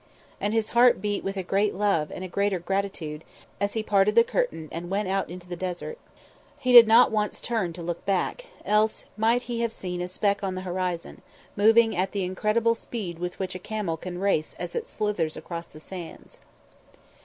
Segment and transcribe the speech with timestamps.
[0.39, 3.23] And his heart beat with a great love and a greater gratitude
[3.59, 5.99] as he parted the curtain and went out into the desert.
[6.59, 10.43] He did not once turn to look back, else might he have seen a speck
[10.43, 11.21] on the horizon,
[11.55, 15.67] moving at the incredible speed with which a camel can race as it slithers across
[15.67, 16.39] the sands.